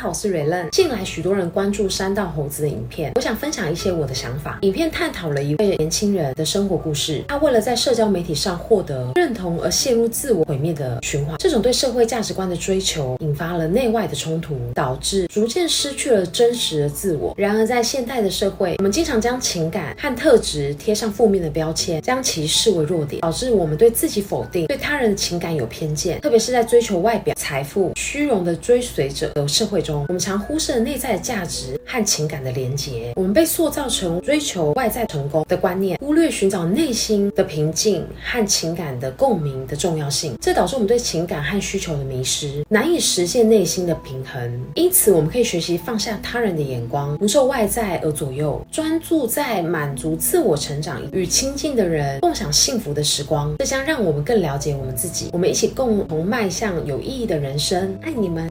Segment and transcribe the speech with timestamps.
[0.00, 0.68] 好，我是瑞乐。
[0.70, 4.56] 近来许多人关注山道猴子的影片，我想分享一些我的想法。
[4.62, 11.36] 影片探讨了一位年轻人的生活故事，他为了在社交媒体上获得认同而陷入自我毁灭的循环。
[11.38, 17.34] 这种对社会价值观的追求，引发了内外的冲突，导致逐渐失去了真实的自我。
[17.36, 26.20] 然而，在现代的社会，我们经常将情感和特质贴上负面的标签，将其视为弱点，导致我们对自己否定，对他人的情感有偏见。
[26.20, 33.14] 特别是在追求外表、财富、虚荣的追随者和社会中，我们常忽视内在的价值和情感的连结。
[33.16, 40.36] 我们被塑造成追求外在成功的观念，忽略寻找内心的平静和情感的共鸣的重要性。
[40.42, 44.60] 这导致我们对情感和需求的迷失，难以实现内心的平衡。
[44.74, 53.56] 因此，我们可以学习放下他人的眼光，不受外在而左右，专注在满足自我成长与亲近的人共享幸福的时光。
[53.58, 55.30] 这将让我们更了解我们自己。
[55.32, 57.98] 我们一起共同迈向有意义的人生。
[58.02, 58.46] 爱你们。